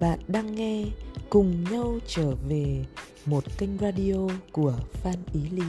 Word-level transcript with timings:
Bạn 0.00 0.18
đang 0.28 0.54
nghe 0.54 0.84
Cùng 1.30 1.64
nhau 1.70 1.98
trở 2.06 2.34
về 2.48 2.84
một 3.26 3.44
kênh 3.58 3.78
radio 3.78 4.28
của 4.52 4.74
Phan 4.92 5.14
Ý 5.32 5.40
Ly. 5.50 5.62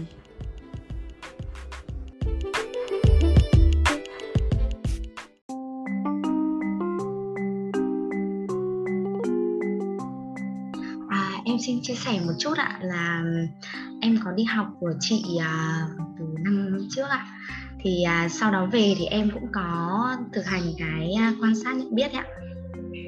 À, 11.10 11.32
em 11.46 11.58
xin 11.66 11.80
chia 11.82 11.96
sẻ 11.96 12.20
một 12.26 12.34
chút 12.40 12.58
ạ 12.58 12.80
là 12.82 13.24
em 14.02 14.18
có 14.26 14.32
đi 14.32 14.44
học 14.44 14.68
của 14.80 14.94
chị 15.00 15.24
à, 15.40 15.88
từ 16.20 16.26
năm 16.40 16.78
trước 16.90 17.08
ạ 17.10 17.28
thì 17.84 18.04
à, 18.04 18.30
sau 18.30 18.52
đó 18.52 18.66
về 18.72 18.96
thì 18.98 19.06
em 19.06 19.30
cũng 19.34 19.48
có 19.54 20.08
thực 20.34 20.46
hành 20.46 20.64
cái 20.78 21.14
à, 21.20 21.34
quan 21.42 21.56
sát 21.56 21.76
nhận 21.76 21.96
biết 21.96 22.12
ạ 22.14 22.26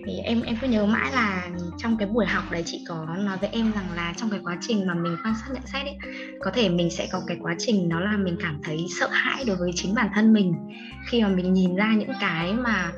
thì 0.05 0.17
em 0.17 0.41
em 0.41 0.55
cứ 0.61 0.67
nhớ 0.67 0.85
mãi 0.85 1.11
là 1.11 1.49
trong 1.77 1.97
cái 1.97 2.07
buổi 2.07 2.25
học 2.25 2.43
đấy 2.51 2.63
chị 2.65 2.85
có 2.87 3.05
nói 3.05 3.37
với 3.37 3.49
em 3.53 3.71
rằng 3.71 3.91
là 3.95 4.13
trong 4.17 4.29
cái 4.29 4.39
quá 4.43 4.57
trình 4.61 4.87
mà 4.87 4.93
mình 4.93 5.17
quan 5.23 5.33
sát 5.41 5.53
nhận 5.53 5.63
xét 5.65 5.85
ấy 5.85 5.97
có 6.39 6.51
thể 6.51 6.69
mình 6.69 6.89
sẽ 6.89 7.07
có 7.11 7.21
cái 7.27 7.37
quá 7.41 7.55
trình 7.59 7.89
đó 7.89 7.99
là 7.99 8.17
mình 8.17 8.37
cảm 8.41 8.59
thấy 8.63 8.85
sợ 8.99 9.07
hãi 9.11 9.43
đối 9.47 9.55
với 9.55 9.71
chính 9.75 9.95
bản 9.95 10.09
thân 10.15 10.33
mình. 10.33 10.53
Khi 11.09 11.21
mà 11.21 11.27
mình 11.27 11.53
nhìn 11.53 11.75
ra 11.75 11.93
những 11.93 12.11
cái 12.19 12.53
mà 12.53 12.91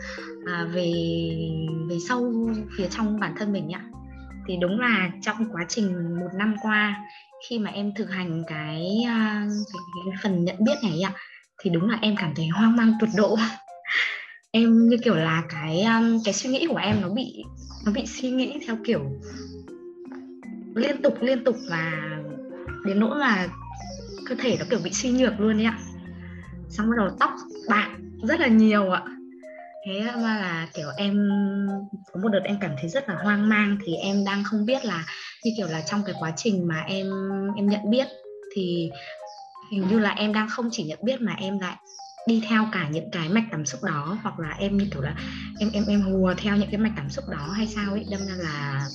à, 0.46 0.68
về 0.74 0.94
về 1.90 1.98
sâu 2.10 2.34
phía 2.78 2.88
trong 2.90 3.20
bản 3.20 3.34
thân 3.38 3.54
mình 3.54 3.72
ạ 3.72 3.82
thì 4.48 4.58
đúng 4.62 4.80
là 4.80 5.10
trong 5.22 5.38
quá 5.52 5.66
trình 5.70 6.20
một 6.20 6.30
năm 6.36 6.56
qua 6.62 7.06
khi 7.50 7.60
mà 7.60 7.72
em 7.72 7.92
thực 7.96 8.10
hành 8.10 8.44
cái, 8.48 9.04
cái, 9.08 9.48
cái 10.06 10.20
phần 10.24 10.46
nhận 10.46 10.56
biết 10.60 10.76
này 10.84 11.02
ạ 11.02 11.12
thì 11.64 11.70
đúng 11.70 11.90
là 11.90 11.98
em 12.02 12.16
cảm 12.16 12.36
thấy 12.36 12.48
hoang 12.48 12.76
mang 12.76 12.94
tột 13.00 13.10
độ 13.18 13.38
em 14.56 14.90
như 14.90 14.98
kiểu 15.04 15.16
là 15.16 15.44
cái 15.50 15.82
um, 15.82 16.20
cái 16.24 16.34
suy 16.34 16.50
nghĩ 16.50 16.68
của 16.70 16.78
em 16.78 17.02
nó 17.02 17.10
bị 17.10 17.44
nó 17.86 17.92
bị 17.92 18.06
suy 18.06 18.30
nghĩ 18.30 18.60
theo 18.68 18.78
kiểu 18.84 19.12
liên 20.76 21.02
tục 21.02 21.22
liên 21.22 21.44
tục 21.44 21.58
và 21.70 21.92
đến 22.86 23.00
nỗi 23.00 23.20
là 23.20 23.48
cơ 24.26 24.36
thể 24.36 24.58
nó 24.60 24.66
kiểu 24.70 24.80
bị 24.84 24.92
suy 24.94 25.12
nhược 25.12 25.40
luôn 25.40 25.58
đấy 25.58 25.66
ạ. 25.66 25.80
Xong 26.70 26.90
bắt 26.90 26.96
đầu 26.98 27.10
tóc 27.20 27.30
bạc 27.68 27.90
rất 28.24 28.40
là 28.40 28.48
nhiều 28.48 28.92
ạ. 28.92 29.04
Thế 29.86 30.02
mà 30.16 30.40
là 30.40 30.68
kiểu 30.74 30.88
em 30.98 31.30
có 32.14 32.20
một 32.22 32.30
đợt 32.30 32.44
em 32.44 32.58
cảm 32.62 32.72
thấy 32.82 32.90
rất 32.90 33.10
là 33.10 33.16
hoang 33.16 33.50
mang 33.50 33.78
thì 33.86 33.96
em 33.96 34.26
đang 34.26 34.44
không 34.44 34.66
biết 34.66 34.86
là 34.86 35.06
như 35.44 35.52
kiểu 35.58 35.68
là 35.68 35.82
trong 35.82 36.02
cái 36.06 36.16
quá 36.20 36.34
trình 36.36 36.68
mà 36.68 36.82
em 36.82 37.08
em 37.56 37.70
nhận 37.70 37.90
biết 37.90 38.08
thì 38.56 38.90
hình 39.72 39.88
như 39.90 40.00
là 40.00 40.10
em 40.10 40.34
đang 40.34 40.50
không 40.50 40.70
chỉ 40.72 40.84
nhận 40.84 41.00
biết 41.02 41.22
mà 41.22 41.36
em 41.40 41.60
lại 41.60 41.76
đi 42.28 42.42
theo 42.50 42.68
cả 42.72 42.90
những 42.92 43.12
cái 43.12 43.30
mạch 43.30 43.46
cảm 43.52 43.66
xúc 43.66 43.84
đó 43.84 44.18
hoặc 44.24 44.40
là 44.40 44.50
em 44.50 44.78
như 44.78 44.88
kiểu 44.92 45.02
là 45.02 45.16
em 45.60 45.70
em 45.74 45.84
em 45.88 46.02
hùa 46.02 46.34
theo 46.38 46.56
những 46.56 46.70
cái 46.72 46.80
mạch 46.80 46.94
cảm 46.96 47.10
xúc 47.10 47.26
đó 47.30 47.52
hay 47.52 47.68
sao 47.68 47.92
ấy 47.92 48.06
đâm 48.12 48.20
ra 48.28 48.36
là 48.36 48.88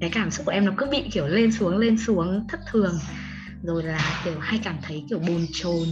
cái 0.00 0.10
cảm 0.10 0.30
xúc 0.30 0.46
của 0.46 0.52
em 0.52 0.64
nó 0.64 0.72
cứ 0.76 0.86
bị 0.90 1.04
kiểu 1.12 1.26
lên 1.26 1.52
xuống 1.52 1.76
lên 1.76 1.98
xuống 1.98 2.46
thất 2.48 2.60
thường. 2.70 2.98
Rồi 3.62 3.82
là 3.82 4.20
kiểu 4.24 4.38
hay 4.40 4.60
cảm 4.64 4.76
thấy 4.82 5.04
kiểu 5.08 5.18
bồn 5.18 5.46
chồn 5.52 5.88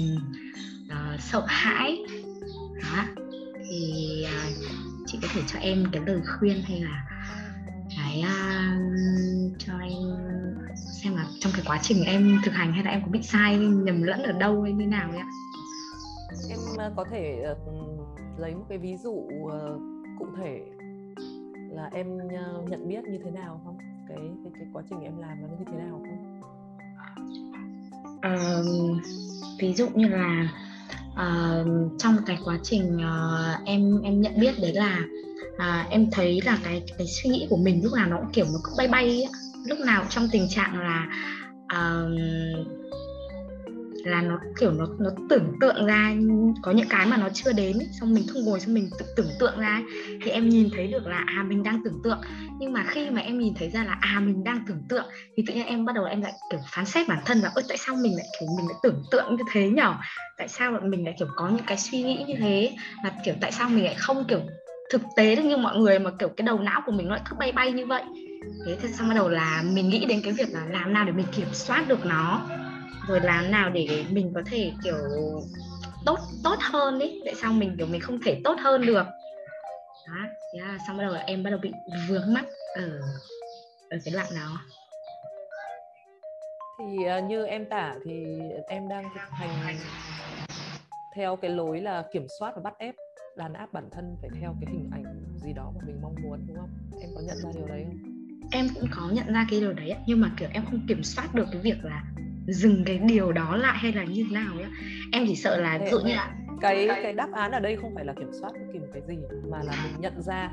uh, 0.87 1.21
sợ 1.21 1.45
hãi. 1.47 1.99
Đó. 2.83 3.05
Thì 3.71 4.25
uh, 4.27 4.69
chị 5.07 5.19
có 5.23 5.29
thể 5.35 5.41
cho 5.47 5.59
em 5.59 5.85
cái 5.93 6.03
lời 6.07 6.21
khuyên 6.39 6.63
hay 6.69 6.81
là 6.81 7.05
cái 7.97 8.25
uh, 8.25 9.59
cho 9.59 9.73
em 9.79 10.17
xem 11.03 11.17
là 11.17 11.27
trong 11.41 11.53
cái 11.53 11.63
quá 11.67 11.79
trình 11.83 12.05
em 12.05 12.41
thực 12.45 12.55
hành 12.55 12.73
hay 12.73 12.85
là 12.85 12.91
em 12.91 13.03
có 13.03 13.09
bị 13.09 13.23
sai 13.23 13.57
nhầm 13.59 14.03
lẫn 14.03 14.23
ở 14.23 14.33
đâu 14.33 14.63
hay 14.63 14.73
như 14.73 14.87
nào 14.87 15.11
ấy 15.11 15.19
ạ 15.19 15.27
em 16.51 16.59
ờ, 16.79 16.93
có 16.97 17.05
thể 17.11 17.45
uh, 17.53 17.59
lấy 18.39 18.55
một 18.55 18.65
cái 18.69 18.79
ví 18.79 18.97
dụ 18.97 19.11
uh, 19.11 19.53
cụ 20.19 20.27
thể 20.37 20.61
là 21.71 21.91
em 21.93 22.17
uh, 22.17 22.71
nhận 22.71 22.89
biết 22.89 23.05
như 23.05 23.19
thế 23.25 23.31
nào 23.31 23.61
không 23.65 23.79
cái 24.09 24.19
cái, 24.45 24.53
cái 24.55 24.67
quá 24.73 24.83
trình 24.91 25.01
em 25.01 25.19
làm 25.19 25.43
nó 25.43 25.49
như 25.59 25.65
thế 25.67 25.79
nào 25.79 26.03
không 26.03 26.41
uh, 28.25 29.03
ví 29.59 29.75
dụ 29.75 29.89
như 29.95 30.09
là 30.09 30.49
uh, 31.13 31.93
trong 31.99 32.17
cái 32.27 32.39
quá 32.45 32.59
trình 32.63 32.97
uh, 32.97 33.67
em 33.67 34.01
em 34.03 34.21
nhận 34.21 34.41
biết 34.41 34.55
đấy 34.63 34.73
là 34.75 34.99
uh, 35.55 35.91
em 35.91 36.11
thấy 36.13 36.41
là 36.45 36.59
cái 36.65 36.83
cái 36.99 37.07
suy 37.07 37.31
nghĩ 37.31 37.47
của 37.51 37.57
mình 37.57 37.81
lúc 37.85 37.93
nào 37.93 38.09
nó 38.09 38.17
cũng 38.17 38.33
kiểu 38.33 38.47
nó 38.53 38.59
cứ 38.65 38.73
bay 38.79 38.89
bay 38.89 39.05
ấy. 39.05 39.29
lúc 39.67 39.79
nào 39.87 40.05
trong 40.09 40.29
tình 40.33 40.49
trạng 40.49 40.79
là 40.79 41.09
uh, 41.65 42.84
là 44.05 44.23
nó 44.23 44.39
kiểu 44.61 44.73
nó 44.73 44.87
nó 44.99 45.11
tưởng 45.31 45.53
tượng 45.61 45.87
ra 45.87 46.15
có 46.63 46.73
những 46.73 46.89
cái 46.89 47.07
mà 47.07 47.17
nó 47.17 47.29
chưa 47.35 47.53
đến 47.53 47.79
ấy, 47.79 47.89
xong 48.01 48.15
mình 48.15 48.27
không 48.33 48.45
ngồi 48.45 48.61
xong 48.61 48.75
mình 48.75 48.91
tự 48.99 49.07
tưởng 49.17 49.29
tượng 49.41 49.61
ra 49.61 49.69
ấy, 49.69 49.83
thì 50.23 50.31
em 50.31 50.49
nhìn 50.49 50.69
thấy 50.77 50.87
được 50.87 51.07
là 51.07 51.25
à 51.27 51.45
mình 51.49 51.63
đang 51.63 51.81
tưởng 51.85 52.01
tượng. 52.05 52.19
Nhưng 52.59 52.73
mà 52.73 52.85
khi 52.89 53.11
mà 53.11 53.21
em 53.21 53.39
nhìn 53.39 53.55
thấy 53.59 53.71
ra 53.71 53.85
là 53.85 53.97
à 54.01 54.21
mình 54.21 54.45
đang 54.45 54.61
tưởng 54.69 54.83
tượng 54.89 55.05
thì 55.37 55.45
tự 55.47 55.55
nhiên 55.55 55.67
em 55.67 55.85
bắt 55.85 55.93
đầu 55.95 56.05
em 56.05 56.23
lại 56.23 56.33
kiểu 56.51 56.61
phán 56.67 56.87
xét 56.87 57.09
bản 57.09 57.19
thân 57.27 57.39
là 57.39 57.51
ơi 57.55 57.65
tại 57.69 57.77
sao 57.77 57.97
mình 57.97 58.17
lại 58.17 58.27
kiểu 58.41 58.49
mình 58.57 58.69
lại 58.69 58.79
tưởng 58.83 59.03
tượng 59.11 59.37
như 59.37 59.45
thế 59.53 59.69
nhở? 59.69 59.95
Tại 60.39 60.49
sao 60.49 60.81
mình 60.83 61.05
lại 61.05 61.15
kiểu 61.19 61.29
có 61.37 61.49
những 61.49 61.67
cái 61.67 61.79
suy 61.79 62.03
nghĩ 62.03 62.25
như 62.29 62.35
thế? 62.39 62.77
Mà 63.03 63.13
kiểu 63.25 63.35
tại 63.41 63.53
sao 63.53 63.69
mình 63.69 63.85
lại 63.85 63.95
không 63.99 64.25
kiểu 64.29 64.41
thực 64.91 65.03
tế 65.17 65.37
được 65.37 65.43
như 65.43 65.57
mọi 65.57 65.79
người 65.79 65.99
mà 65.99 66.11
kiểu 66.19 66.29
cái 66.29 66.47
đầu 66.47 66.59
não 66.59 66.83
của 66.87 66.93
mình 66.93 67.09
nó 67.09 67.15
lại 67.15 67.25
cứ 67.31 67.37
bay 67.37 67.53
bay 67.53 67.73
như 67.73 67.87
vậy? 67.87 68.03
Thế 68.67 68.77
thì 68.83 68.89
xong 68.89 69.09
bắt 69.09 69.15
đầu 69.15 69.29
là 69.29 69.63
mình 69.73 69.89
nghĩ 69.89 70.05
đến 70.05 70.21
cái 70.25 70.33
việc 70.33 70.49
là 70.51 70.67
làm 70.71 70.93
nào 70.93 71.05
để 71.05 71.13
mình 71.13 71.27
kiểm 71.33 71.49
soát 71.53 71.89
được 71.89 72.07
nó 72.07 72.47
rồi 73.09 73.21
làm 73.21 73.51
nào 73.51 73.71
để 73.71 74.05
mình 74.11 74.33
có 74.35 74.43
thể 74.47 74.73
kiểu 74.85 74.97
tốt 76.05 76.19
tốt 76.45 76.57
hơn 76.61 76.99
ấy 77.01 77.23
tại 77.25 77.35
sao 77.35 77.53
mình 77.53 77.75
kiểu 77.79 77.87
mình 77.87 78.01
không 78.01 78.19
thể 78.25 78.41
tốt 78.45 78.57
hơn 78.61 78.87
được? 78.87 79.07
Đó 80.07 80.15
là 80.53 80.79
xong 80.87 80.97
bắt 80.97 81.05
đầu 81.05 81.15
em 81.27 81.43
bắt 81.43 81.51
đầu 81.51 81.59
bị 81.63 81.73
vướng 82.09 82.35
mắt 82.35 82.45
ở 82.75 83.01
ở 83.91 83.99
cái 84.05 84.15
đoạn 84.15 84.27
đó. 84.37 84.61
Thì 86.79 86.85
uh, 87.19 87.25
như 87.25 87.45
em 87.45 87.65
tả 87.71 87.95
thì 88.05 88.25
em 88.69 88.89
đang 88.89 89.05
thực 89.15 89.21
hành 89.31 89.77
theo 91.15 91.37
cái 91.37 91.51
lối 91.51 91.81
là 91.81 92.05
kiểm 92.13 92.27
soát 92.39 92.53
và 92.57 92.63
bắt 92.63 92.75
ép 92.79 92.95
đàn 93.37 93.53
áp 93.53 93.73
bản 93.73 93.89
thân 93.93 94.17
phải 94.21 94.31
theo 94.41 94.57
cái 94.61 94.73
hình 94.73 94.91
ảnh 94.93 95.05
gì 95.45 95.53
đó 95.53 95.73
mà 95.75 95.81
mình 95.87 96.03
mong 96.03 96.15
muốn 96.23 96.47
đúng 96.47 96.57
không? 96.57 96.71
Em 97.01 97.11
có 97.15 97.21
nhận 97.21 97.39
ra 97.43 97.51
điều 97.55 97.69
đấy 97.69 97.85
không? 97.87 98.13
Em 98.53 98.69
cũng 98.75 98.89
có 98.91 99.11
nhận 99.13 99.33
ra 99.35 99.47
cái 99.51 99.61
điều 99.61 99.73
đấy 99.73 99.95
nhưng 100.07 100.21
mà 100.21 100.31
kiểu 100.37 100.49
em 100.53 100.65
không 100.65 100.81
kiểm 100.89 101.03
soát 101.03 101.35
được 101.35 101.47
cái 101.53 101.61
việc 101.61 101.85
là 101.85 102.05
dừng 102.47 102.85
cái 102.87 102.99
điều 102.99 103.33
đó 103.33 103.57
lại 103.57 103.79
hay 103.79 103.93
là 103.93 104.05
như 104.05 104.25
thế 104.29 104.35
nào 104.35 104.55
nhá? 104.59 104.71
Em 105.13 105.25
chỉ 105.27 105.37
sợ 105.37 105.61
là 105.61 105.79
ví 105.79 105.91
dụ 105.91 105.99
như 106.01 106.15
là 106.15 106.35
cái 106.61 106.89
cái 106.89 107.13
đáp 107.13 107.33
án 107.33 107.53
ở 107.53 107.61
đây 107.61 107.77
không 107.77 107.95
phải 107.95 108.05
là 108.05 108.13
kiểm 108.13 108.31
soát 108.41 108.53
bất 108.53 108.67
kỳ 108.73 108.79
một 108.79 108.87
cái 108.93 109.03
gì 109.09 109.19
mà 109.51 109.63
là 109.63 109.73
mình 109.85 110.01
nhận 110.01 110.23
ra. 110.23 110.51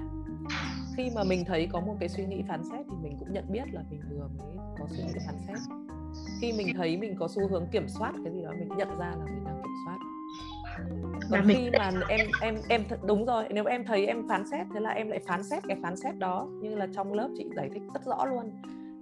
Khi 0.97 1.09
mà 1.15 1.23
mình 1.23 1.45
thấy 1.47 1.67
có 1.71 1.79
một 1.79 1.95
cái 1.99 2.09
suy 2.09 2.25
nghĩ 2.25 2.43
phán 2.47 2.63
xét 2.63 2.85
thì 2.89 2.95
mình 3.03 3.17
cũng 3.19 3.33
nhận 3.33 3.51
biết 3.51 3.63
là 3.71 3.83
mình 3.89 4.01
vừa 4.09 4.27
mới 4.37 4.57
có 4.79 4.85
suy 4.89 5.03
nghĩ 5.03 5.19
phán 5.27 5.35
xét. 5.47 5.57
Khi 6.41 6.53
mình 6.57 6.67
thấy 6.77 6.97
mình 6.97 7.15
có 7.19 7.27
xu 7.27 7.47
hướng 7.47 7.67
kiểm 7.71 7.87
soát 7.87 8.11
cái 8.23 8.33
gì 8.33 8.41
đó 8.43 8.51
mình 8.59 8.69
nhận 8.77 8.99
ra 8.99 9.11
là 9.19 9.25
mình 9.25 9.43
đang 9.45 9.61
kiểm 9.63 9.73
soát. 9.85 9.97
Còn 11.31 11.47
khi 11.47 11.69
mà 11.77 11.91
em 12.09 12.27
em 12.41 12.55
em 12.69 12.83
đúng 13.07 13.25
rồi 13.25 13.45
nếu 13.49 13.65
em 13.65 13.85
thấy 13.85 14.05
em 14.05 14.27
phán 14.29 14.47
xét 14.51 14.67
thế 14.73 14.79
là 14.79 14.89
em 14.89 15.09
lại 15.09 15.19
phán 15.27 15.43
xét 15.43 15.63
cái 15.67 15.77
phán 15.83 15.95
xét 15.95 16.17
đó 16.17 16.47
như 16.61 16.75
là 16.75 16.87
trong 16.95 17.13
lớp 17.13 17.29
chị 17.37 17.49
giải 17.55 17.69
thích 17.73 17.81
rất 17.93 18.05
rõ 18.05 18.25
luôn. 18.25 18.51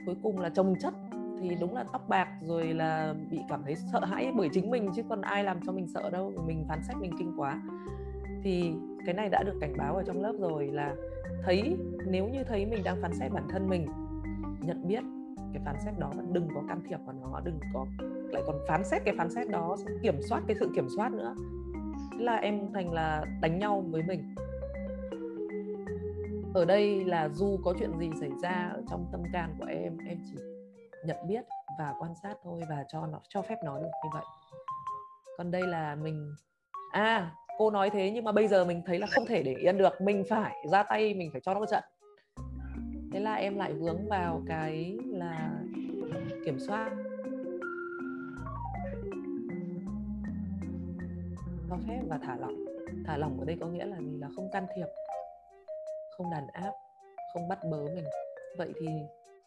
Cuối 0.06 0.16
cùng 0.24 0.40
là 0.40 0.50
trồng 0.50 0.74
chất 0.82 0.94
thì 1.42 1.56
đúng 1.60 1.76
là 1.76 1.84
tóc 1.92 2.10
bạc 2.10 2.28
rồi 2.42 2.74
là 2.74 3.14
bị 3.30 3.40
cảm 3.50 3.64
thấy 3.64 3.76
sợ 3.76 4.06
hãi 4.06 4.32
bởi 4.38 4.50
chính 4.54 4.72
mình, 4.72 4.90
chứ 4.96 5.04
còn 5.10 5.22
ai 5.22 5.44
làm 5.44 5.60
cho 5.66 5.72
mình 5.72 5.88
sợ 5.88 6.10
đâu, 6.10 6.34
mình 6.48 6.66
phán 6.70 6.80
xét 6.84 6.98
mình 6.98 7.12
kinh 7.20 7.34
quá. 7.38 7.62
Thì 8.44 8.74
cái 9.06 9.16
này 9.16 9.30
đã 9.30 9.44
được 9.44 9.58
cảnh 9.62 9.74
báo 9.78 9.96
ở 9.96 10.04
trong 10.04 10.22
lớp 10.22 10.34
rồi 10.40 10.68
là 10.68 10.96
thấy, 11.44 11.78
nếu 12.08 12.28
như 12.28 12.44
thấy 12.44 12.66
mình 12.66 12.84
đang 12.84 13.02
phán 13.02 13.14
xét 13.14 13.32
bản 13.32 13.44
thân 13.50 13.70
mình, 13.70 13.88
nhận 14.62 14.88
biết 14.88 15.04
cái 15.54 15.62
phán 15.66 15.76
xét 15.86 16.00
đó 16.00 16.12
và 16.16 16.24
đừng 16.32 16.48
có 16.56 16.62
can 16.68 16.82
thiệp 16.90 17.00
vào 17.06 17.16
nó, 17.22 17.40
đừng 17.44 17.60
có 17.74 17.86
lại 18.32 18.44
còn 18.46 18.56
phán 18.68 18.84
xét 18.84 19.02
cái 19.06 19.14
phán 19.18 19.30
xét 19.30 19.50
đó 19.50 19.78
kiểm 20.02 20.22
soát 20.30 20.44
cái 20.48 20.56
sự 20.60 20.72
kiểm 20.76 20.88
soát 20.96 21.12
nữa 21.12 21.36
thế 22.12 22.26
là 22.26 22.36
em 22.36 22.74
thành 22.74 22.94
là 22.94 23.26
đánh 23.42 23.60
nhau 23.60 23.84
với 23.92 24.04
mình. 24.04 24.36
Ở 26.54 26.66
đây 26.66 27.06
là 27.06 27.30
dù 27.30 27.58
có 27.64 27.74
chuyện 27.80 27.92
gì 28.00 28.10
xảy 28.20 28.32
ra 28.42 28.72
ở 28.74 28.82
trong 28.90 29.06
tâm 29.12 29.22
can 29.34 29.56
của 29.60 29.66
em 29.66 29.98
em 30.08 30.18
chỉ 30.26 30.36
nhận 31.06 31.28
biết 31.28 31.46
và 31.80 31.94
quan 32.00 32.16
sát 32.24 32.34
thôi 32.44 32.62
và 32.70 32.86
cho 32.88 33.08
nó, 33.08 33.20
cho 33.30 33.42
phép 33.42 33.56
nó 33.64 33.80
được 33.80 33.92
như 34.04 34.10
vậy. 34.14 34.24
Còn 35.38 35.52
đây 35.52 35.62
là 35.68 35.96
mình 35.96 36.36
à 36.92 37.32
cô 37.58 37.70
nói 37.70 37.90
thế 37.90 38.12
nhưng 38.12 38.24
mà 38.24 38.32
bây 38.32 38.48
giờ 38.48 38.66
mình 38.66 38.82
thấy 38.86 39.00
là 39.00 39.08
không 39.08 39.26
thể 39.26 39.44
để 39.44 39.54
yên 39.54 39.78
được, 39.78 40.02
mình 40.02 40.24
phải 40.30 40.56
ra 40.72 40.84
tay, 40.84 41.14
mình 41.14 41.30
phải 41.32 41.42
cho 41.42 41.54
nó 41.54 41.60
một 41.60 41.66
trận. 41.70 41.84
Thế 43.14 43.20
là 43.20 43.34
em 43.34 43.58
lại 43.58 43.74
vướng 43.74 44.08
vào 44.10 44.42
cái 44.48 44.98
là 45.06 45.50
kiểm 46.46 46.60
soát. 46.60 46.90
Cho 51.70 51.78
phép 51.88 52.02
và 52.08 52.20
thả 52.24 52.36
lỏng. 52.36 52.66
Thả 53.06 53.18
lỏng 53.18 53.40
ở 53.40 53.46
đây 53.46 53.58
có 53.60 53.68
nghĩa 53.68 53.86
là 53.86 53.98
gì? 53.98 54.18
Là 54.18 54.28
không 54.36 54.52
can 54.52 54.66
thiệp, 54.76 54.88
không 56.18 56.32
đàn 56.32 56.48
áp, 56.48 56.72
không 57.34 57.50
bắt 57.50 57.60
bớ 57.72 57.78
mình. 57.96 58.06
Vậy 58.58 58.74
thì 58.80 58.88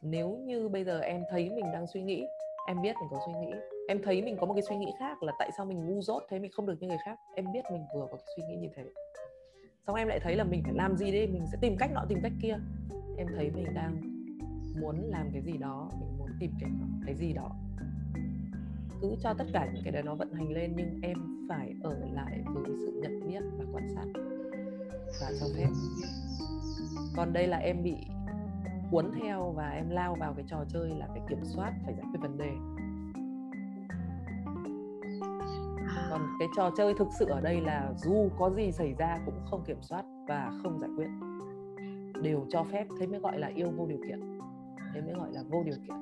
nếu 0.03 0.37
như 0.45 0.69
bây 0.69 0.85
giờ 0.85 1.01
em 1.01 1.23
thấy 1.31 1.51
mình 1.51 1.65
đang 1.73 1.87
suy 1.87 2.03
nghĩ, 2.03 2.25
em 2.69 2.83
biết 2.83 2.97
mình 3.01 3.09
có 3.11 3.21
suy 3.27 3.33
nghĩ. 3.33 3.53
Em 3.89 4.01
thấy 4.05 4.23
mình 4.23 4.37
có 4.41 4.47
một 4.47 4.55
cái 4.55 4.63
suy 4.69 4.77
nghĩ 4.77 4.93
khác 4.99 5.23
là 5.23 5.33
tại 5.39 5.51
sao 5.57 5.67
mình 5.67 5.87
ngu 5.87 6.03
dốt 6.03 6.23
thế 6.29 6.39
mình 6.39 6.51
không 6.53 6.67
được 6.67 6.77
như 6.81 6.89
người 6.89 6.99
khác. 7.05 7.19
Em 7.35 7.45
biết 7.53 7.65
mình 7.73 7.83
vừa 7.95 8.07
có 8.11 8.17
cái 8.17 8.27
suy 8.37 8.43
nghĩ 8.43 8.57
như 8.57 8.69
thế. 8.77 8.85
Xong 9.87 9.97
em 9.97 10.09
lại 10.09 10.21
thấy 10.23 10.37
là 10.37 10.45
mình 10.45 10.63
phải 10.65 10.75
làm 10.75 10.97
gì 10.97 11.13
đây? 11.13 11.27
Mình 11.27 11.47
sẽ 11.53 11.59
tìm 11.61 11.77
cách 11.79 11.91
nọ, 11.95 12.05
tìm 12.09 12.19
cách 12.23 12.33
kia. 12.43 12.57
Em 13.19 13.27
thấy 13.37 13.51
mình 13.51 13.75
đang 13.75 14.01
muốn 14.81 14.97
làm 15.11 15.31
cái 15.33 15.43
gì 15.43 15.53
đó, 15.59 15.91
mình 16.01 16.19
muốn 16.19 16.29
tìm 16.41 16.51
cái 16.61 16.71
cái 17.07 17.15
gì 17.15 17.33
đó. 17.33 17.51
Cứ 19.01 19.17
cho 19.23 19.35
tất 19.39 19.45
cả 19.53 19.71
những 19.75 19.83
cái 19.85 19.93
đấy 19.93 20.03
nó 20.03 20.15
vận 20.15 20.33
hành 20.33 20.53
lên, 20.53 20.73
nhưng 20.77 21.01
em 21.03 21.47
phải 21.49 21.75
ở 21.83 21.97
lại 22.13 22.41
với 22.47 22.65
sự 22.87 23.01
nhận 23.03 23.29
biết 23.29 23.43
và 23.59 23.65
quan 23.73 23.89
sát 23.95 24.07
và 25.21 25.31
cho 25.41 25.47
phép. 25.57 25.69
Còn 27.17 27.33
đây 27.33 27.47
là 27.47 27.57
em 27.57 27.83
bị 27.83 27.97
cuốn 28.93 29.11
theo 29.23 29.53
và 29.57 29.71
em 29.71 29.91
lao 29.91 30.17
vào 30.21 30.33
cái 30.37 30.45
trò 30.49 30.65
chơi 30.69 30.91
là 30.91 31.07
phải 31.07 31.21
kiểm 31.29 31.45
soát 31.45 31.73
phải 31.85 31.95
giải 31.95 32.07
quyết 32.11 32.21
vấn 32.23 32.39
đề. 32.39 32.51
Còn 36.11 36.21
cái 36.39 36.49
trò 36.57 36.71
chơi 36.77 36.95
thực 36.99 37.09
sự 37.19 37.27
ở 37.27 37.41
đây 37.41 37.61
là 37.61 37.93
dù 37.97 38.29
có 38.39 38.51
gì 38.51 38.73
xảy 38.73 38.95
ra 38.99 39.19
cũng 39.27 39.35
không 39.51 39.65
kiểm 39.67 39.79
soát 39.81 40.05
và 40.29 40.53
không 40.63 40.79
giải 40.81 40.91
quyết. 40.97 41.09
Đều 42.23 42.47
cho 42.49 42.65
phép 42.65 42.87
thế 43.01 43.07
mới 43.07 43.21
gọi 43.21 43.39
là 43.39 43.51
yêu 43.55 43.71
vô 43.77 43.87
điều 43.87 43.99
kiện. 44.09 44.39
Thế 44.95 45.01
mới 45.01 45.15
gọi 45.15 45.33
là 45.33 45.43
vô 45.51 45.63
điều 45.65 45.77
kiện. 45.87 45.97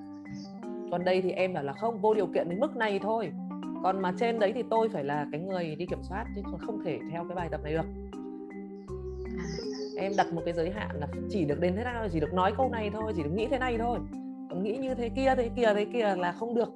Còn 0.91 1.05
đây 1.05 1.23
thì 1.23 1.31
em 1.31 1.55
bảo 1.55 1.65
là 1.65 1.73
không 1.73 1.99
vô 2.01 2.15
điều 2.15 2.27
kiện 2.27 2.49
đến 2.49 2.61
mức 2.61 2.77
này 2.77 2.99
thôi. 3.03 3.33
Còn 3.83 4.03
mà 4.03 4.13
trên 4.19 4.39
đấy 4.39 4.53
thì 4.53 4.63
tôi 4.71 4.89
phải 4.89 5.05
là 5.05 5.27
cái 5.33 5.41
người 5.41 5.77
đi 5.77 5.87
kiểm 5.87 6.03
soát 6.03 6.25
chứ 6.37 6.43
không 6.67 6.85
thể 6.85 6.99
theo 7.11 7.25
cái 7.29 7.37
bài 7.37 7.49
tập 7.51 7.61
này 7.65 7.73
được 7.73 7.87
em 10.01 10.13
đặt 10.17 10.33
một 10.33 10.43
cái 10.45 10.55
giới 10.55 10.71
hạn 10.71 10.97
là 11.01 11.07
chỉ 11.31 11.45
được 11.45 11.61
đến 11.61 11.77
thế 11.77 11.85
nào, 11.85 12.09
chỉ 12.13 12.21
được 12.21 12.33
nói 12.33 12.53
câu 12.57 12.69
này 12.69 12.91
thôi, 12.93 13.13
chỉ 13.17 13.23
được 13.23 13.33
nghĩ 13.35 13.47
thế 13.51 13.59
này 13.59 13.79
thôi. 13.79 13.99
Còn 14.51 14.63
nghĩ 14.63 14.77
như 14.77 14.95
thế 14.95 15.09
kia 15.09 15.35
thế 15.37 15.51
kia 15.57 15.73
thế 15.75 15.85
kia 15.85 16.15
là 16.17 16.33
không 16.33 16.55
được. 16.55 16.73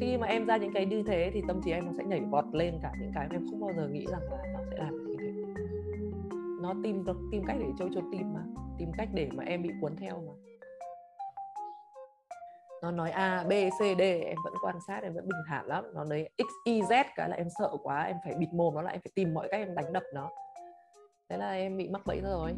Khi 0.00 0.16
mà 0.16 0.26
em 0.26 0.46
ra 0.46 0.56
những 0.56 0.72
cái 0.72 0.86
như 0.86 1.02
thế 1.02 1.30
thì 1.34 1.42
tâm 1.48 1.60
trí 1.64 1.70
em 1.70 1.86
nó 1.86 1.92
sẽ 1.98 2.04
nhảy 2.04 2.20
vọt 2.20 2.44
lên 2.52 2.74
cả 2.82 2.92
những 3.00 3.10
cái 3.14 3.28
mà 3.28 3.36
em 3.36 3.46
không 3.50 3.60
bao 3.60 3.70
giờ 3.76 3.88
nghĩ 3.88 4.06
rằng 4.10 4.22
là 4.30 4.44
nó 4.52 4.60
sẽ 4.70 4.78
làm 4.78 5.06
như 5.06 5.16
thế. 5.20 5.32
Nó 6.62 6.74
tìm 6.82 7.04
tìm 7.32 7.42
cách 7.46 7.56
để 7.60 7.66
trôi 7.78 7.88
trôi 7.94 8.02
tìm 8.12 8.34
mà, 8.34 8.40
tìm 8.78 8.88
cách 8.98 9.08
để 9.14 9.28
mà 9.34 9.44
em 9.44 9.62
bị 9.62 9.70
cuốn 9.80 9.96
theo 9.96 10.22
mà 10.26 10.47
nó 12.82 12.90
nói 12.90 13.10
a 13.10 13.44
b 13.44 13.50
c 13.50 13.80
d 13.98 14.00
em 14.00 14.36
vẫn 14.44 14.54
quan 14.62 14.76
sát 14.86 15.00
em 15.02 15.14
vẫn 15.14 15.28
bình 15.28 15.42
thản 15.48 15.66
lắm. 15.66 15.84
Nó 15.94 16.04
nói 16.04 16.28
x 16.38 16.50
y 16.64 16.80
z 16.80 17.04
cái 17.16 17.28
là 17.28 17.36
em 17.36 17.46
sợ 17.58 17.70
quá 17.82 18.02
em 18.02 18.16
phải 18.24 18.34
bịt 18.38 18.48
mồm 18.52 18.74
nó 18.74 18.82
lại 18.82 18.94
em 18.94 19.00
phải 19.04 19.12
tìm 19.14 19.34
mọi 19.34 19.48
cách 19.50 19.60
em 19.60 19.74
đánh 19.74 19.92
đập 19.92 20.02
nó. 20.14 20.30
Thế 21.30 21.36
là 21.36 21.52
em 21.52 21.76
bị 21.78 21.88
mắc 21.88 22.06
bẫy 22.06 22.20
rồi. 22.20 22.50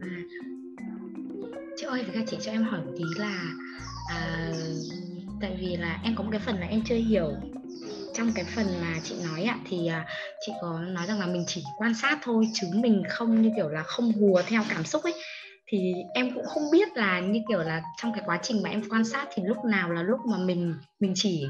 À, 0.00 0.16
chị 1.76 1.86
ơi 1.86 2.04
với 2.12 2.24
chị 2.26 2.36
cho 2.40 2.52
em 2.52 2.62
hỏi 2.62 2.80
một 2.86 2.92
tí 2.96 3.04
là 3.16 3.42
à, 4.08 4.52
tại 5.40 5.56
vì 5.60 5.76
là 5.76 6.00
em 6.04 6.14
có 6.16 6.24
một 6.24 6.30
cái 6.32 6.40
phần 6.46 6.56
là 6.56 6.66
em 6.66 6.82
chưa 6.84 6.94
hiểu. 6.94 7.32
Trong 8.14 8.32
cái 8.34 8.44
phần 8.44 8.66
mà 8.80 9.00
chị 9.04 9.14
nói 9.24 9.42
ạ 9.42 9.58
thì 9.68 9.86
à, 9.86 10.06
chị 10.46 10.52
có 10.60 10.80
nói 10.80 11.06
rằng 11.06 11.20
là 11.20 11.26
mình 11.26 11.44
chỉ 11.46 11.64
quan 11.76 11.94
sát 11.94 12.18
thôi 12.22 12.48
chứ 12.54 12.66
mình 12.74 13.02
không 13.08 13.42
như 13.42 13.52
kiểu 13.56 13.68
là 13.68 13.82
không 13.82 14.12
hùa 14.12 14.42
theo 14.46 14.62
cảm 14.70 14.84
xúc 14.84 15.02
ấy 15.02 15.14
thì 15.70 15.94
em 16.14 16.34
cũng 16.34 16.44
không 16.44 16.62
biết 16.72 16.96
là 16.96 17.20
như 17.20 17.40
kiểu 17.48 17.58
là 17.58 17.82
trong 17.96 18.12
cái 18.12 18.22
quá 18.26 18.38
trình 18.42 18.62
mà 18.62 18.70
em 18.70 18.82
quan 18.90 19.04
sát 19.04 19.28
thì 19.34 19.42
lúc 19.42 19.64
nào 19.64 19.92
là 19.92 20.02
lúc 20.02 20.20
mà 20.26 20.38
mình 20.38 20.74
mình 21.00 21.12
chỉ 21.14 21.46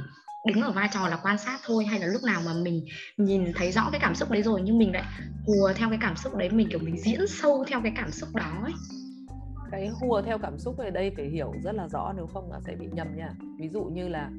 đứng 0.46 0.62
ở 0.62 0.72
vai 0.72 0.88
trò 0.92 1.08
là 1.08 1.18
quan 1.22 1.38
sát 1.38 1.60
thôi, 1.66 1.84
hay 1.84 2.00
là 2.00 2.06
lúc 2.06 2.22
nào 2.24 2.42
mà 2.46 2.52
mình 2.62 2.84
nhìn 3.16 3.52
thấy 3.54 3.72
rõ 3.72 3.88
cái 3.92 4.00
cảm 4.00 4.14
xúc 4.14 4.30
đấy 4.30 4.42
rồi 4.42 4.62
nhưng 4.64 4.78
mình 4.78 4.92
lại 4.92 5.04
hùa 5.46 5.72
theo 5.76 5.88
cái 5.88 5.98
cảm 6.02 6.16
xúc 6.16 6.36
đấy, 6.36 6.50
mình 6.50 6.68
kiểu 6.70 6.78
mình 6.78 6.96
diễn 7.04 7.26
sâu 7.28 7.64
theo 7.68 7.80
cái 7.82 7.92
cảm 7.96 8.10
xúc 8.10 8.28
đó 8.34 8.60
ấy. 8.62 8.72
Cái 9.70 9.88
hùa 9.88 10.22
theo 10.22 10.38
cảm 10.38 10.58
xúc 10.58 10.78
ở 10.78 10.90
đây 10.90 11.12
phải 11.16 11.26
hiểu 11.26 11.52
rất 11.64 11.72
là 11.74 11.88
rõ, 11.88 12.12
nếu 12.16 12.26
không 12.26 12.52
là 12.52 12.60
sẽ 12.66 12.76
bị 12.76 12.86
nhầm 12.92 13.16
nha. 13.16 13.30
Ví 13.58 13.68
dụ 13.68 13.84
như 13.84 14.08
là 14.08 14.30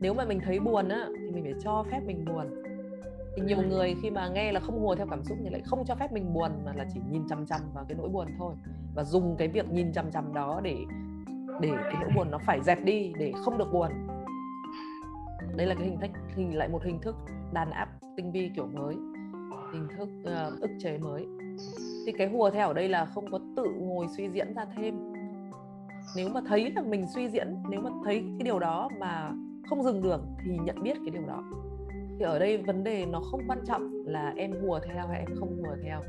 nếu 0.00 0.14
mà 0.14 0.24
mình 0.24 0.40
thấy 0.44 0.60
buồn 0.60 0.88
á, 0.88 1.06
thì 1.08 1.30
mình 1.30 1.44
phải 1.44 1.54
cho 1.64 1.84
phép 1.90 2.00
mình 2.06 2.24
buồn 2.24 2.46
thì 3.36 3.42
nhiều 3.42 3.62
người 3.68 3.94
khi 4.02 4.10
mà 4.10 4.28
nghe 4.28 4.52
là 4.52 4.60
không 4.60 4.80
hùa 4.80 4.94
theo 4.94 5.06
cảm 5.10 5.24
xúc 5.24 5.38
thì 5.44 5.50
lại 5.50 5.60
không 5.64 5.84
cho 5.86 5.94
phép 5.94 6.12
mình 6.12 6.34
buồn 6.34 6.50
mà 6.64 6.72
là 6.74 6.86
chỉ 6.94 7.00
nhìn 7.10 7.22
chăm 7.28 7.46
chăm 7.46 7.60
vào 7.74 7.84
cái 7.88 7.98
nỗi 7.98 8.08
buồn 8.08 8.26
thôi. 8.38 8.54
Và 8.94 9.04
dùng 9.04 9.36
cái 9.38 9.48
việc 9.48 9.70
nhìn 9.72 9.92
chăm 9.92 10.10
chăm 10.10 10.34
đó 10.34 10.60
để 10.64 10.76
để 11.60 11.70
cái 11.82 11.94
nỗi 12.00 12.10
buồn 12.16 12.30
nó 12.30 12.38
phải 12.38 12.60
dẹp 12.62 12.84
đi 12.84 13.12
để 13.18 13.32
không 13.44 13.58
được 13.58 13.72
buồn. 13.72 13.90
Đây 15.56 15.66
là 15.66 15.74
cái 15.74 15.84
hình 15.84 15.98
thức 16.00 16.10
hình 16.36 16.58
lại 16.58 16.68
một 16.68 16.82
hình 16.84 16.98
thức 17.02 17.16
đàn 17.52 17.70
áp 17.70 17.88
tinh 18.16 18.32
vi 18.32 18.50
kiểu 18.56 18.66
mới 18.66 18.94
hình 19.72 19.88
thức 19.96 20.08
uh, 20.20 20.60
ức 20.60 20.70
chế 20.82 20.98
mới. 20.98 21.26
Thì 22.06 22.12
cái 22.12 22.28
hùa 22.28 22.50
theo 22.50 22.68
ở 22.68 22.74
đây 22.74 22.88
là 22.88 23.04
không 23.04 23.30
có 23.30 23.38
tự 23.56 23.64
ngồi 23.78 24.06
suy 24.16 24.28
diễn 24.28 24.54
ra 24.54 24.64
thêm. 24.76 25.12
Nếu 26.16 26.28
mà 26.28 26.40
thấy 26.48 26.72
là 26.76 26.82
mình 26.82 27.06
suy 27.14 27.28
diễn 27.28 27.56
nếu 27.70 27.80
mà 27.80 27.90
thấy 28.04 28.24
cái 28.38 28.44
điều 28.44 28.58
đó 28.58 28.88
mà 29.00 29.32
không 29.68 29.82
dừng 29.82 30.02
được 30.02 30.20
thì 30.44 30.58
nhận 30.64 30.82
biết 30.82 30.96
cái 31.04 31.10
điều 31.10 31.26
đó 31.26 31.44
thì 32.18 32.24
ở 32.24 32.38
đây 32.38 32.56
vấn 32.56 32.84
đề 32.84 33.06
nó 33.06 33.20
không 33.20 33.40
quan 33.48 33.58
trọng 33.66 34.02
là 34.06 34.32
em 34.36 34.52
hùa 34.60 34.80
theo 34.80 35.06
hay 35.06 35.18
em 35.18 35.36
không 35.40 35.62
hùa 35.62 35.76
theo. 35.82 36.00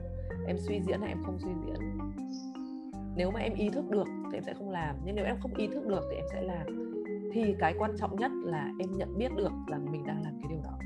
Em 0.47 0.57
suy 0.57 0.81
diễn 0.87 1.01
hay 1.01 1.09
em 1.09 1.23
không 1.25 1.39
suy 1.39 1.51
diễn. 1.65 1.97
Nếu 3.15 3.31
mà 3.31 3.39
em 3.39 3.53
ý 3.53 3.69
thức 3.69 3.89
được 3.89 4.07
thì 4.31 4.37
em 4.37 4.43
sẽ 4.43 4.53
không 4.53 4.69
làm 4.69 4.95
nhưng 5.05 5.15
nếu 5.15 5.25
em 5.25 5.37
không 5.41 5.53
ý 5.53 5.67
thức 5.67 5.87
được 5.87 6.01
thì 6.09 6.15
em 6.15 6.25
sẽ 6.31 6.41
làm. 6.41 6.93
Thì 7.33 7.55
cái 7.59 7.73
quan 7.79 7.91
trọng 7.97 8.15
nhất 8.15 8.31
là 8.43 8.71
em 8.79 8.91
nhận 8.91 9.17
biết 9.17 9.31
được 9.37 9.51
là 9.67 9.77
mình 9.77 10.03
đang 10.07 10.21
làm 10.23 10.39
cái 10.41 10.49
điều 10.49 10.61
đó. 10.63 10.77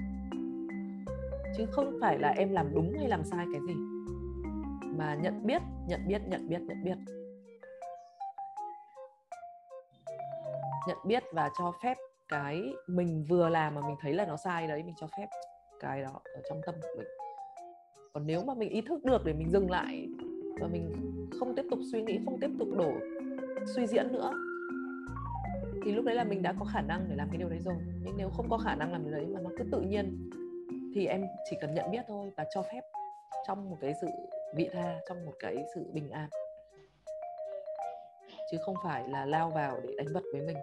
Chứ 1.58 1.66
không 1.72 1.98
phải 2.02 2.20
là 2.20 2.30
em 2.30 2.52
làm 2.52 2.74
đúng 2.74 2.94
hay 3.00 3.08
làm 3.08 3.24
sai 3.24 3.46
cái 3.54 3.62
gì. 3.68 3.74
Mà 4.98 5.16
nhận 5.16 5.46
biết 5.46 5.62
nhận 5.88 6.08
biết 6.08 6.22
nhận 6.28 6.50
biết 6.50 6.62
nhận 6.62 6.84
biết. 6.84 6.96
Nhận 10.88 10.98
biết 11.06 11.24
và 11.34 11.50
cho 11.60 11.72
phép 11.84 11.98
cái 12.30 12.74
mình 12.88 13.26
vừa 13.30 13.50
làm 13.50 13.76
mà 13.76 13.82
mình 13.88 13.96
thấy 14.02 14.14
là 14.14 14.26
nó 14.26 14.38
sai 14.38 14.68
đấy, 14.68 14.84
mình 14.84 14.96
cho 14.98 15.08
phép 15.18 15.28
cái 15.80 16.02
đó 16.02 16.22
ở 16.36 16.42
trong 16.50 16.62
tâm 16.66 16.76
của 16.82 16.96
mình. 16.98 17.08
Còn 18.14 18.28
nếu 18.28 18.44
mà 18.44 18.54
mình 18.54 18.70
ý 18.70 18.82
thức 18.82 19.04
được 19.04 19.26
để 19.26 19.34
mình 19.34 19.50
dừng 19.50 19.72
lại 19.72 20.08
và 20.60 20.68
mình 20.68 20.92
không 21.40 21.56
tiếp 21.56 21.66
tục 21.72 21.80
suy 21.92 22.02
nghĩ, 22.02 22.20
không 22.26 22.40
tiếp 22.40 22.50
tục 22.60 22.68
đổ, 22.78 22.92
suy 23.76 23.88
diễn 23.88 24.08
nữa, 24.12 24.32
thì 25.84 25.92
lúc 25.92 26.06
đấy 26.06 26.16
là 26.16 26.24
mình 26.24 26.42
đã 26.42 26.54
có 26.60 26.66
khả 26.74 26.82
năng 26.82 27.06
để 27.10 27.16
làm 27.16 27.28
cái 27.30 27.38
điều 27.38 27.50
đấy 27.50 27.60
rồi. 27.66 27.76
Nhưng 28.04 28.18
nếu 28.18 28.30
không 28.30 28.50
có 28.50 28.58
khả 28.58 28.76
năng 28.76 28.92
làm 28.92 29.04
điều 29.04 29.14
đấy 29.14 29.26
mà 29.34 29.40
nó 29.44 29.50
cứ 29.58 29.64
tự 29.72 29.82
nhiên, 29.82 30.30
thì 30.96 31.06
em 31.06 31.26
chỉ 31.50 31.58
cần 31.62 31.74
nhận 31.74 31.92
biết 31.92 32.02
thôi 32.08 32.32
và 32.38 32.46
cho 32.50 32.62
phép 32.62 32.82
trong 33.48 33.70
một 33.70 33.78
cái 33.82 33.94
sự 34.02 34.08
vị 34.56 34.70
tha, 34.74 35.00
trong 35.10 35.26
một 35.26 35.34
cái 35.40 35.56
sự 35.76 35.86
bình 35.94 36.10
an. 36.10 36.30
Chứ 38.52 38.58
không 38.66 38.76
phải 38.84 39.08
là 39.08 39.26
lao 39.26 39.50
vào 39.50 39.80
để 39.84 39.94
đánh 39.98 40.08
vật 40.14 40.24
với 40.34 40.42
mình. 40.42 40.58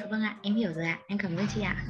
Dạ 0.00 0.06
vâng 0.10 0.22
ạ, 0.22 0.36
em 0.42 0.54
hiểu 0.54 0.72
rồi 0.72 0.84
ạ. 0.84 0.98
Em 1.06 1.18
cảm 1.18 1.36
ơn 1.36 1.46
chị 1.54 1.60
ạ. 1.60 1.84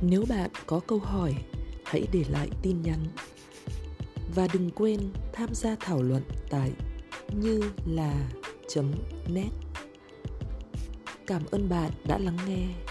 Nếu 0.00 0.24
bạn 0.28 0.50
có 0.66 0.80
câu 0.86 0.98
hỏi, 0.98 1.34
hãy 1.84 2.06
để 2.12 2.24
lại 2.30 2.48
tin 2.62 2.82
nhắn. 2.82 2.98
Và 4.34 4.46
đừng 4.52 4.70
quên 4.70 5.00
tham 5.32 5.54
gia 5.54 5.76
thảo 5.80 6.02
luận 6.02 6.22
tại 6.50 6.72
như 7.32 7.60
là 7.86 8.14
net 9.28 9.50
Cảm 11.26 11.42
ơn 11.50 11.68
bạn 11.68 11.90
đã 12.04 12.18
lắng 12.18 12.38
nghe. 12.46 12.83